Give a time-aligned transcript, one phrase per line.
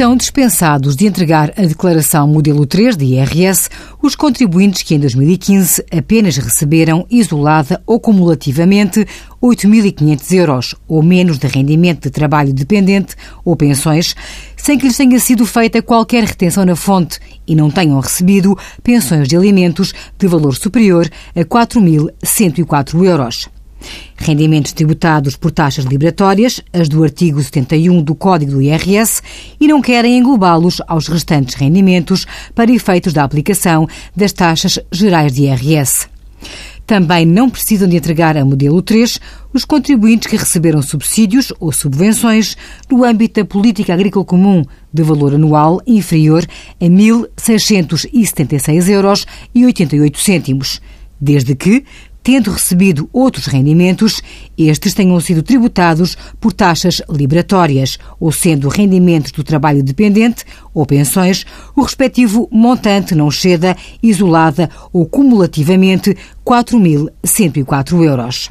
[0.00, 3.68] estão dispensados de entregar a declaração modelo 3 de IRS
[4.00, 9.06] os contribuintes que em 2015 apenas receberam isolada ou cumulativamente
[9.42, 14.16] 8.500 euros ou menos de rendimento de trabalho dependente ou pensões,
[14.56, 19.28] sem que lhes tenha sido feita qualquer retenção na fonte e não tenham recebido pensões
[19.28, 23.50] de alimentos de valor superior a 4.104 euros.
[24.16, 29.22] Rendimentos tributados por taxas liberatórias, as do artigo 71 do Código do IRS,
[29.60, 35.44] e não querem englobá-los aos restantes rendimentos para efeitos da aplicação das taxas gerais de
[35.44, 36.08] IRS.
[36.90, 39.20] Também não precisam de entregar a modelo 3
[39.54, 42.56] os contribuintes que receberam subsídios ou subvenções
[42.90, 46.44] no âmbito da política agrícola comum de valor anual inferior
[46.80, 50.82] a 1.676 euros e 88 cêntimos,
[51.20, 51.84] desde que
[52.22, 54.22] tendo recebido outros rendimentos,
[54.56, 61.44] estes tenham sido tributados por taxas liberatórias, ou sendo rendimentos do trabalho dependente ou pensões,
[61.74, 68.50] o respectivo montante não exceda, isolada ou cumulativamente, 4.104 euros.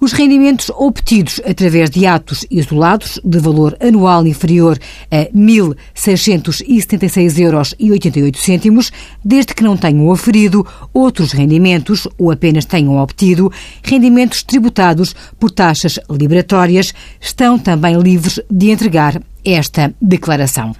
[0.00, 4.78] Os rendimentos obtidos através de atos isolados de valor anual inferior
[5.10, 8.90] a 1.676 euros 88 cêntimos,
[9.22, 16.00] desde que não tenham oferido outros rendimentos ou apenas tenham obtido rendimentos tributados por taxas
[16.08, 20.74] liberatórias, estão também livres de entregar esta declaração.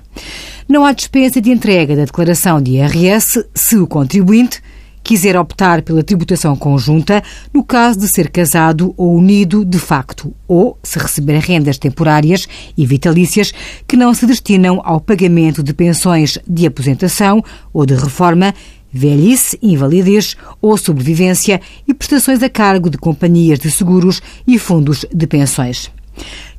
[0.67, 4.63] Não há dispensa de entrega da declaração de IRS se o contribuinte
[5.03, 10.79] quiser optar pela tributação conjunta no caso de ser casado ou unido de facto, ou
[10.83, 13.53] se receber rendas temporárias e vitalícias
[13.87, 18.55] que não se destinam ao pagamento de pensões de aposentação ou de reforma,
[18.93, 25.27] velhice, invalidez ou sobrevivência e prestações a cargo de companhias de seguros e fundos de
[25.27, 25.91] pensões.